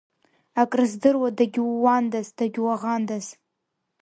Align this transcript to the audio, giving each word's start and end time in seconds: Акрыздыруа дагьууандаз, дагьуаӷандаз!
Акрыздыруа 0.61 1.29
дагьууандаз, 1.37 2.27
дагьуаӷандаз! 2.37 3.25